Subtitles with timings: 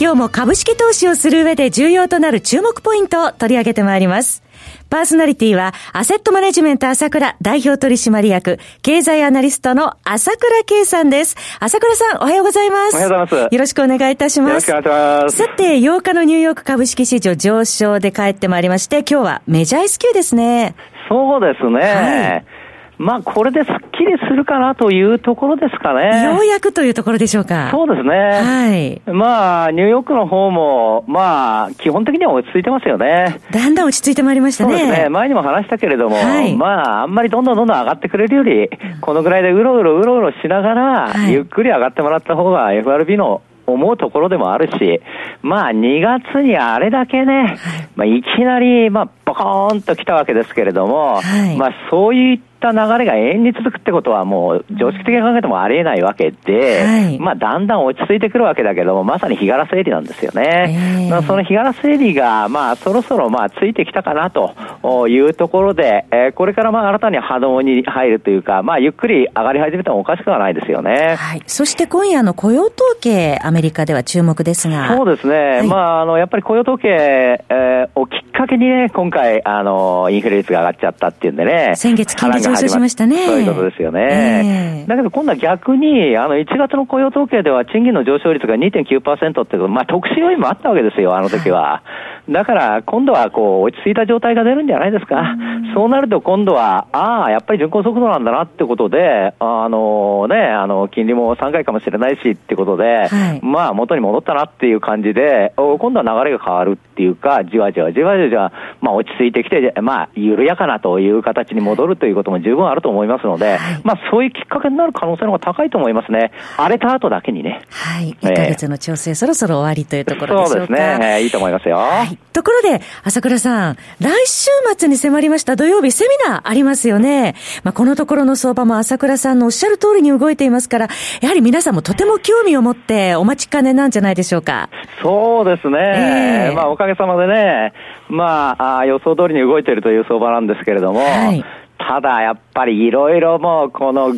[0.00, 4.44] 今日も株式投資をする上で重要となる注目ポイントを取り上げてまいります
[4.90, 11.36] パーソナリティは、アセットマネジメント朝倉代表取締役、経済アナリストの朝倉慶さんです。
[11.60, 12.94] 朝倉さん、おはようございます。
[12.94, 13.54] おはようございます。
[13.54, 14.70] よろしくお願いいたします。
[14.70, 15.36] よろしくお願いします。
[15.36, 20.74] さて、8日のニューヨーク株式市場上昇で帰ってまいりまして、今日はメジャー SQ ですね。
[21.08, 21.80] そうですね。
[21.80, 22.67] はい
[22.98, 26.24] まあ、これですっきりするかなというところですかね。
[26.24, 27.70] ようやくというところでしょうか。
[27.70, 28.10] そうですね。
[28.10, 29.02] はい。
[29.10, 33.40] まあ、ニューヨークの方も、まあ、基本的には落ち着いてますよね。
[33.52, 34.78] だんだん落ち着いてまいりましたね。
[34.78, 35.08] そうですね。
[35.08, 38.68] 前にも話したけれども、はい、まあ、あんまりどんどんどんどん上がってくれるより、
[39.00, 45.00] このぐらいでうろうろうろうろしながら、はい、ゆっくり上がってもらった方が FRB の思うところでもあるし、
[45.42, 47.58] まあ2月にあれだけね、
[47.96, 61.08] まあいきなり、まあボコーンと来たわけですけれども、はい、まあそういっった流れが永遠に続くってことはもう常識的に考えてもありえないわけで、はい、まあだんだん落ち着いてくるわけだけども、まさに日柄整理なんですよね。
[61.08, 71.16] まあその日柄整理が、まあそろそろまあついてきたかなというところで、えー、これからまあ新たに波動に入るというか、まあゆっくり上がり始めてもおかしくはないですよね。
[71.16, 71.42] はい。
[71.46, 74.96] そして今夜の雇用統計、アメリカでは注目ですが。
[74.96, 75.34] そうですね。
[75.36, 81.72] はい、まああの、やっぱり雇用統計、えー、をきっかけにね、今回、あの、インフレ率が上がっちゃったっていうんでね。
[81.76, 83.26] 先月金利上昇しましたね。
[83.26, 84.82] そういうことですよね。
[84.82, 91.82] えー、だけど今度は逆に、あの、1月の雇用統計では賃金の上昇率が2.9%っていう、まあ、特殊要因もあったわけですよ、あの時は。
[92.30, 95.20] だから、今度はこう、落ち着いた状態が出るんじゃないですか。
[95.20, 108.52] うそうなると今度は、ああ、やっぱり巡航速度なんだなってことで、あのね、あの、金利も3回かもしれないしってことで、はい、まあ、元に戻ったなっていう感じで、今度は流れが変わるっていうか、じわじわじわじわ、
[108.88, 116.32] まあ、落ち着いてきて、まあ、緩やかなという形に戻るということも十分あると思いますので、はい、まあ、そういうきっかけになる可能性の方が高いと思いますね。
[116.56, 117.62] 荒れた後だけにね。
[117.70, 118.16] はい。
[118.22, 120.48] 1ヶ月の調整、えー、そろそろ終わりというところでしょうか。
[120.48, 120.98] そうですね。
[121.00, 121.76] えー、いいと思いますよ。
[121.76, 127.34] はいところで、朝倉さん、来週末に迫りました土曜日セミナーありますよね。
[127.64, 130.88] まあ、このところの相場も朝倉さんのおっしゃる通りに動いていますから、
[131.20, 134.70] やはり皆さんもとても興味を持ってお待ちかねなんじゃないでしょうか。
[135.02, 136.48] そうですね。
[136.48, 137.72] えー、まあ、おかげさまでね、
[138.08, 141.44] まあ、あ予想通りに動いているという相場なんですけれども、はい、
[141.78, 144.14] ただやっぱりいろいろもうこの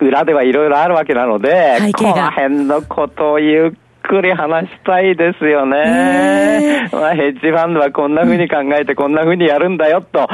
[0.00, 3.70] 裏ではいろいろあるわけなので、この辺のことをゆっ
[4.02, 6.88] くり話したいですよね。
[6.92, 10.28] まあ、ヘッジファンドはこんな風に考えてこんな風にやるんだよ、と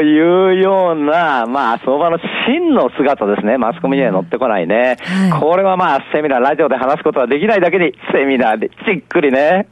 [0.00, 0.58] い。
[0.58, 3.58] うような、まあ、相場の真の姿ですね。
[3.58, 4.96] マスコミには乗ってこないね。
[5.40, 9.66] これはまあ、セミナー、ラジオで話すことはできないだけに、セミナーでじっくりね、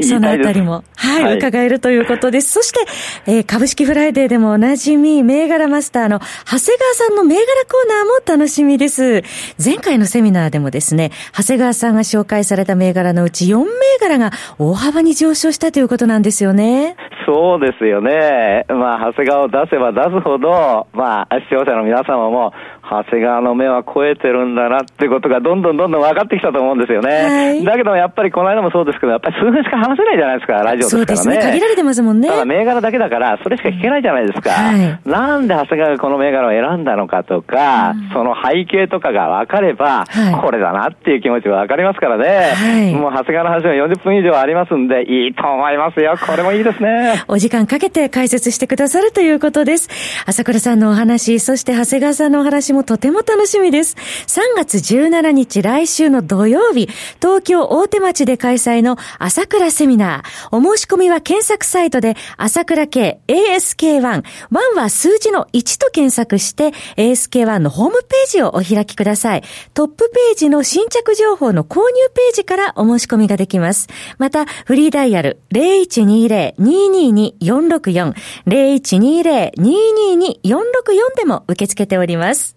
[0.00, 2.50] そのあたりも、はい、はい、伺えるということです。
[2.50, 2.80] そして、
[3.26, 9.22] えー、株式フライデーでもおなじみ、銘柄マスターの長谷川さんの銘柄コーナーも楽しみです。
[9.62, 16.96] 前回のセミナーでもですね、長谷川さんが紹介された銘柄のうち4銘柄が大幅に上昇したということなんですよね。
[17.26, 18.64] そうですよね。
[18.68, 22.54] まあ、長谷川を出せば出すほど、まあ、視聴者の皆様も、
[22.88, 27.10] 長谷川の目は超えてるんだなってことがどんどんどんどん分かってきたと思うんですよね。
[27.10, 30.96] はい、だけどやっぱりこの間もそうですけど、やっぱり数分しか話せないじゃないですか、ラジオですからね。
[30.96, 31.52] そうですね。
[31.52, 32.28] 限られてますもんね。
[32.28, 34.50] ただ銘柄だけだから、それしか聞けないじゃないですか。
[34.50, 42.94] はい、なんで長谷川がこの銘柄を選んだのかとか、うん、その背景とかが分かれば、はい、これだなっていう気持ちは分かりますからね。
[42.94, 46.14] もう長谷川の話は40分以上ありますんで、いいと思いますよ。
[46.24, 47.15] これもいいですね。
[47.28, 49.88] お時間かけて解説してくださるということです。
[50.26, 53.96] 朝倉さんのお話、そして長谷川さんのお話もとても楽しみです。
[54.26, 56.88] 3月17日来週の土曜日、
[57.20, 60.56] 東京大手町で開催の朝倉セミナー。
[60.56, 64.22] お申し込みは検索サイトで朝倉系 ASK1。
[64.50, 69.42] 1は数字の1と検索して ASK1 のホームページをお開きください。
[69.74, 71.84] トップページの新着情報の購入
[72.14, 73.88] ページからお申し込みができます。
[74.18, 78.14] また、フリーダイヤル0120-22 022464、
[78.46, 82.56] 0120-222-464でも受け付けております。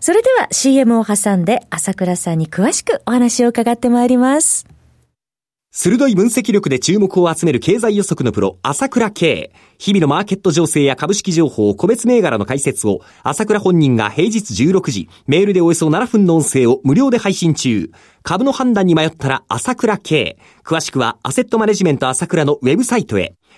[0.00, 4.66] それでは CM を挟んで朝倉さんに詳しくお話を伺ってまいります。
[5.70, 9.52] 鋭い分析力で注目を集める経済予測のプロ、朝倉慶。
[9.78, 17.90] 日々のマーケット情勢や株式情報、個別銘柄の解説を、朝倉本人が平日16時、メールでおよそ7分の音声を無料で配信中。
[18.22, 20.38] 株の判断に迷ったら朝倉慶。
[20.64, 23.34] 詳しくは、アセットマネジメント朝倉のウェブサイトへ。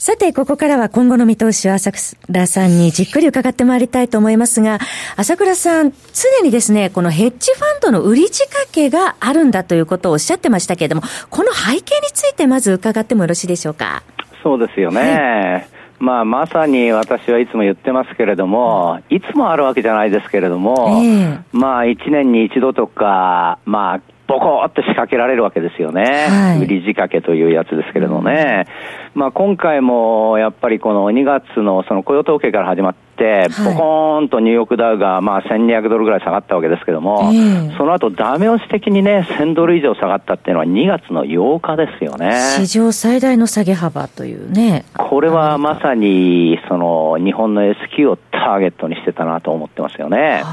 [0.00, 4.78] さて、ここからは今後の見通しを朝倉さんにじっくり伺ってまいりたいと思いますが、
[5.14, 14.02] 朝倉さん、常にですね、このヘッジファンドの売り仕掛けがあるんだということをおっしゃってましたけれども、この背景についてまず伺ってもよろしいでしょうか？
[14.42, 15.00] そうですよね。
[15.00, 15.68] はい
[15.98, 24.00] まあ、まさに私はいつも言ってますけれども、いつもあるわけじゃないですけれども、えー、まあ、1年に一度とか、まあ、
[24.30, 26.04] ボコーって仕掛けられるわけですよね。
[26.04, 28.66] はい、売り仕掛けというやつですけれどもね。
[29.12, 37.32] まあ今回もやっぱりこの2月のその雇用統計から始まって、ボコーンとニューヨークダウがまあ1200ドルぐらい下がったわけですけども、
[37.76, 42.30] その後ダメ押し的にね、1000ドル以上下がったっていうのは2月の8日ですよね。
[42.56, 44.84] 史上最大の下げ幅というね。
[44.96, 50.44] これはまさにその日本の S q をターゲットにしてたなと思ってますよね。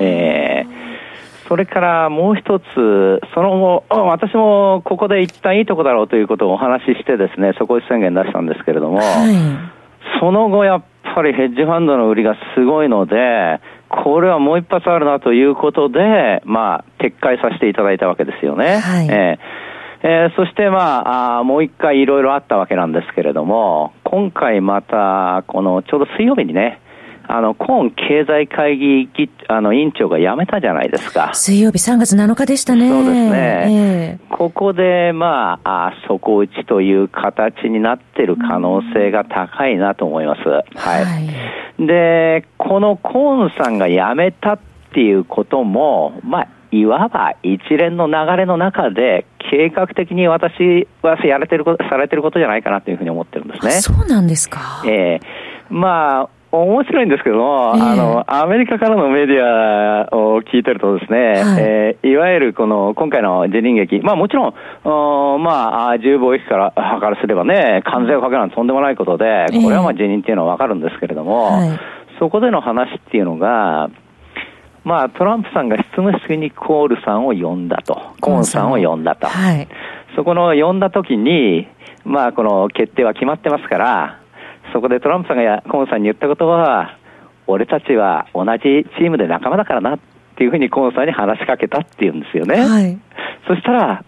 [0.00, 0.71] えー
[1.52, 2.64] それからもう一つ、
[3.34, 10.84] その後、私もここで一旦いいとこだろうということをお話ししてですね、底打ち宣言出したんですけれども、はい、その後やっ
[11.14, 13.60] ぱりヘッジファンドの売りがすごいので、
[13.90, 18.78] これはもう一発あるなということで、まあ、撤回させていただいたわけですよね。
[18.78, 26.80] はい、えーえー、そしてまあ、あもう一回いろいろあったわけなんですけれども、今回また、このちょうど水曜日にね、
[27.28, 29.08] あの、コーン経済会議
[29.48, 31.32] あの委員長が辞めたじゃないですか。
[31.34, 32.88] 水曜日3月7日でしたね。
[32.88, 34.18] そうですね。
[34.30, 40.40] えー、ここで、まあ、あ底打ちという形になってる可能性が高いなと思います。
[40.48, 41.04] はい。
[41.04, 41.20] は
[41.78, 44.58] い、で、このコーンさんが辞めたっ
[44.92, 53.72] ていうことも、まあ、いわば一連の流れの中で、計画的に私はやれてるされてることじゃないかなというふうに思ってるんですね。
[53.72, 54.82] そうなんですか。
[54.86, 64.54] ええー、まあ、面白いんですけども、えー、あの、アメリカからのメディアを聞いてるとですね、はい、えー、いわゆるこの、今回の辞任劇、まあもちろん、
[64.84, 71.80] おまあ、自由貿易から、からすればね、関税をかけるのはとんでもないことで、これはまあ辞任っていうのはわかるんですけれども、はい、
[72.18, 73.88] そこでの話っていうのが、
[74.84, 79.26] まあ、トランプさんが執務室にコールさんを呼んだと、コーンさんを呼んだと。
[79.26, 79.68] はい、
[80.16, 81.66] そこの呼んだ時に、
[82.04, 84.21] まあ、この決定は決まってますから、
[84.72, 86.98] そこでトランプさんがコーンさんに言ったことは、
[87.46, 88.60] 俺たちは同じ
[88.98, 89.98] チームで仲間だからなっ
[90.36, 92.60] ていうふうにコーンさんに話しかけたっていうんですよね。
[92.60, 92.98] はい、
[93.46, 94.04] そしたら、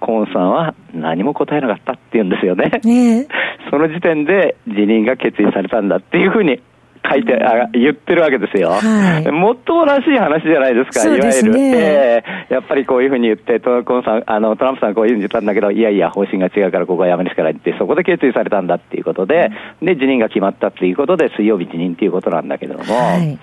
[0.00, 2.70] コーンさんは何も答えなかったっていうんですよね。
[2.84, 3.28] ね
[3.70, 6.60] その時点で辞任が決意されたんだっていうふうに
[7.08, 8.70] 書いて、あ言ってるわけですよ。
[8.70, 11.58] はい、もっともらしい話じゃないですか、いわゆる。
[11.58, 19.50] えー、やっぱりこういうふうに言って、トコンさんあのトランプさんこういうふうに言ったんだけど、いやいや、方針が違うからここはやめるしかないって、そこで決意されたんだっていうことで、
[19.82, 23.38] で、辞任が決まったっていうことで、水曜日辞任っていうことなんだけれども、はい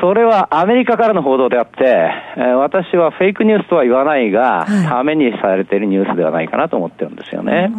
[0.00, 7.70] それはアメリカからの報道であって、えー、私はフェイクニュースとは言わないが、はい、ためにされているニュースではないかなと思ってるんですよね。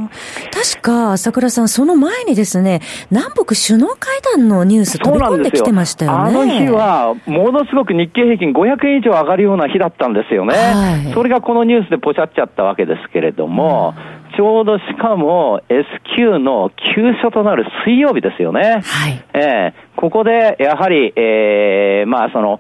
[0.51, 2.81] 確か、朝倉さん、その前にですね、
[3.11, 6.17] 南北首脳会談のニュース飛び込んできてましたよね。
[6.17, 10.55] あの日は、ものすごく日経平均500円以上上がるような日だったんですよね。
[10.55, 18.81] はい、それがこのニュースでポチャっちゃったわけですけれども、うんちょうどしかも S q の急所となる水曜日ですよね。
[18.83, 19.25] はい。
[19.33, 22.59] えー、ここで、やはり、えー、まあその、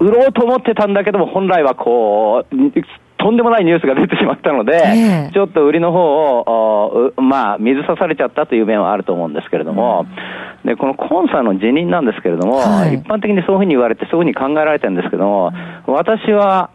[0.00, 2.56] 売ろうと思ってたんだけども、本来はこう、
[3.18, 6.00] とんでもないニュースが出てしまったので、えー、ちょっと売りの方
[6.40, 10.06] を、まあ、水さされちゃったという面はあると思うんですけれども、
[10.64, 15.52] うん、で、このコンサーの辞任なんですけれども、はい、一般的にそういうふうに言われて、そういうふうに考えられてるんですけども、
[15.86, 16.70] 私は、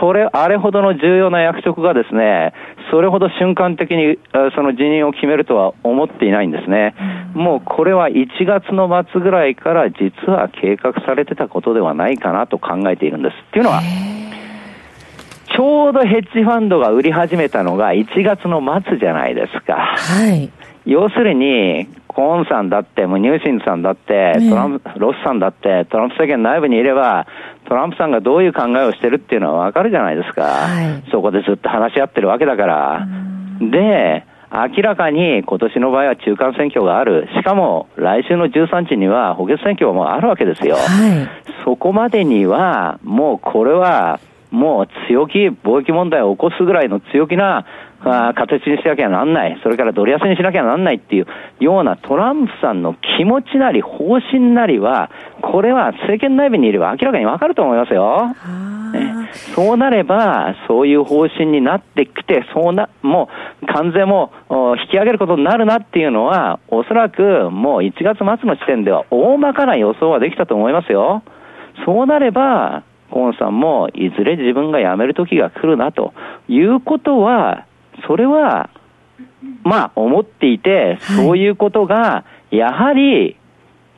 [0.00, 2.52] それ、あれほどの重要な役職がですね、
[2.90, 4.18] それほど瞬間的に
[4.54, 6.94] その辞任を決めるとは思っていないんですね。
[7.34, 13.34] もうこれは1月の末ぐらいから実は計画されてたことではないかなと考えているんです。
[13.34, 13.82] っていうのは、
[15.54, 19.74] ちょうどヘッジファンドが売り始めたのが1月の末じゃないですか。
[19.74, 20.50] はい。
[20.88, 27.26] 要するに、コーンさんだって、もうムニューシンさんだって、トランプ、ロスさんだって、トランプ政権内部にいれば、
[27.68, 30.44] トランプさんがどういう考えをしてるっていうのはわかるじゃないですか。
[30.44, 33.06] はい、そこでずっと話し合ってるわけだから。
[33.60, 37.28] で、明らかに今年の場合は中間選挙がある。
[37.36, 40.76] しかも来週の13日には補欠選挙もあるわけですよ。
[40.76, 40.84] はい、
[41.66, 47.66] そこまでにはもうこれはもう強気、貿易問題を起こすぐらいの強気な
[48.00, 51.26] あ形にしなきゃなんない、それからドル安にしなきゃなんないっていう
[51.58, 55.10] ようなトランプさんの気持ちなり方針なりは、
[55.42, 58.28] これは政権内部にいれば明らかにわかると思いますよ。
[58.92, 63.28] ね、そうなれば、そういう方針になってきて、そうな、も
[63.62, 64.32] う関税も
[64.80, 71.22] 引き上げることになるなっていうのは、おそらくもう1月末の時点では大まかな予想はできたと思いますよ。
[71.84, 76.12] そうなれば、コンさんもいずれ自分が辞める時が来るなと
[76.48, 77.66] いうことは、
[78.06, 78.70] それは、
[79.62, 83.36] まあ思っていて、そういうことが、やはり、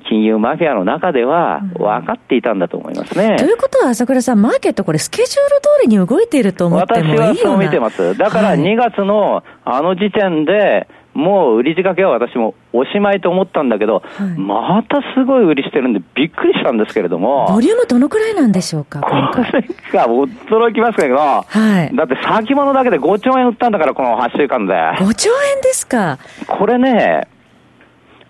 [0.09, 3.37] 金融マフィアの中では分かっていたんだと思いますね。
[3.37, 8.17] ということは、朝倉さん、マーケット、これ、スケジュール通りに動いていると思ってもいいよ私はそう見てます。
[8.17, 17.47] だから2月のあの時点で、もう売り仕掛けは私もおしまいと思ったんだけど、はい、またすごい売りしてるんで、びっくりしたんですけれども。
[17.49, 19.15] ボリュームどのくらいなんでしょうか、こ
[19.53, 19.63] れ
[19.93, 21.45] が驚きますけど、は
[21.93, 24.75] い、だって先物だけで5兆円売ったんだから、この8週間で。
[24.75, 26.19] 5兆円ですか。
[26.47, 27.27] これね、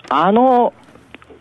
[0.08, 0.72] あの、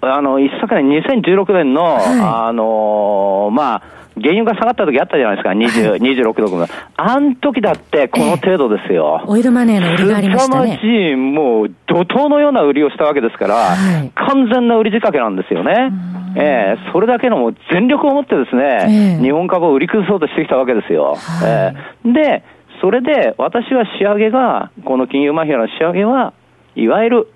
[0.01, 0.87] あの、一昨年
[1.23, 2.03] 2016年の、はい、
[2.47, 6.67] あのまあ、原油が下がった時あったじゃないですか、20 26度分。
[6.97, 9.23] あん時だってこの程度ですよ。
[9.27, 10.77] オイルマネーの売りがありましたね。
[10.81, 15.91] 凄まじい、もう怒涛のような売りをしたわけですから、はい、完全な売り仕掛けなんですよね。
[16.35, 21.15] えー、それだけのも全力を持ってですね、えー、日本株を売り崩そうとしてきたわけですよ。
[21.15, 22.43] はい、えー、で、
[22.81, 26.33] それで私は仕上げが、この金融マフィアの仕上げは、
[26.75, 27.27] いわゆる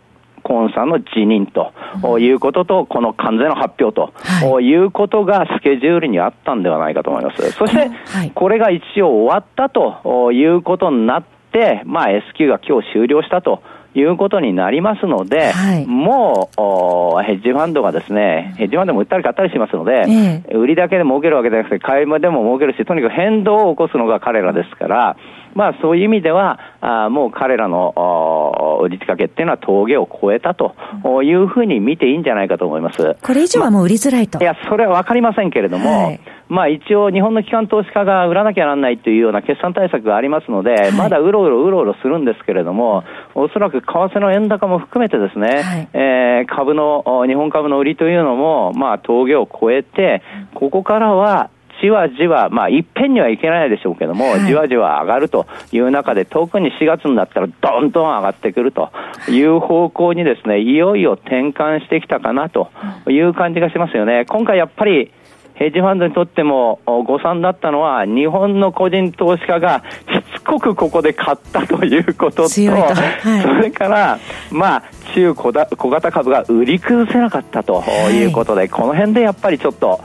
[0.43, 1.71] コーンさんの辞任と
[2.19, 4.13] いうことと、この関税の発表と、
[4.51, 7.51] はい、いうことがスケジュールにあったんではないかと思います。
[7.51, 7.91] そして、
[8.33, 13.61] これが一応終わったということになって、まあ S q が今日終了したと。
[13.95, 25.15] いうことになりますので、はい、もうヘッジファンドがですね、ヘッジファンドも売ったり買ったりしますので、ええ、売りだけで儲けるわけじゃなくて、買いでも儲けるし、とにかく変動を起こすのが彼らですから、
[25.55, 30.75] まあそういう意味では、あもう彼らの売り仕掛けっていうのは峠を越えたと
[31.23, 33.15] いうふうに見ていいんじゃないかと思います。
[33.21, 34.39] これ以上はもう売りづらいと。
[34.39, 36.19] まいや、それはわかりませんけれども、はい、
[36.49, 43.03] まあ一応日本の機関投資家が売らなきゃならないというような決算対策がありますので、はい、まだうろうろうろうろするんですけれども、
[43.35, 50.21] おそらく為替の円高も含めてですね、はい、えー、株の、日本株の売りというのも、まあ峠を越えて、
[50.53, 51.49] ここからは
[51.81, 58.91] じわじわ、まあ、いっぺんにはいけないでしょうけども、はい、じわじわ上がるという中で、特に4月になったら、どんどん上がってくると
[59.29, 62.69] いう方向にですね、いよいよ転換してきたかなと
[63.09, 64.25] いう感じがしますよね。
[64.29, 65.11] 今回やっぱり、
[65.55, 74.19] ヘッジファンドにとっても誤算だったのは、日本の個人投資家がしつこくここで買ったということと、はい、それから、
[74.51, 74.83] まあ、
[75.13, 80.01] 中小型株が売り崩せなかったということで、はい、この辺でやっぱりちょっと、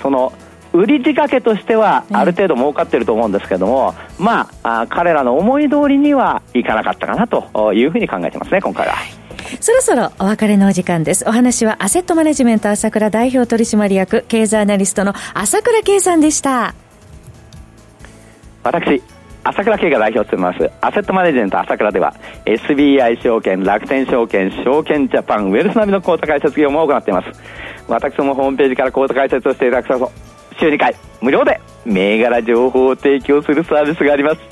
[0.00, 0.32] その、
[0.74, 8.94] 売り仕掛けとしてはある程度儲かってると思うんですけども、まあ、彼らの思い通りにはいかなかったかなというふうに考えてますね、今回は。
[9.60, 11.24] そろそろお別れのお時間です。
[11.26, 16.74] お話はアセットマネジメント朝倉代表取締役経済アナリストの朝倉圭さんでした。
[18.64, 19.02] 私、
[19.44, 27.28] 朝倉慶が代表を務めますアセットマネジメント朝倉では SBI 証券、楽天証券、証券ジャパン、ウェルス並みの口座開設業務を行っています。
[27.88, 30.12] 私もホームページから口座開設をしていただくと
[30.58, 34.51] 週2回無料で銘柄情報を提供するサービスがあります